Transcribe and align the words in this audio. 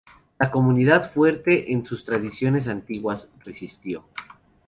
La 0.39 0.49
comunidad, 0.49 1.11
fuerte 1.11 1.73
en 1.73 1.85
sus 1.85 2.03
tradiciones 2.03 2.67
antiguas, 2.67 3.29
resistió. 3.45 4.03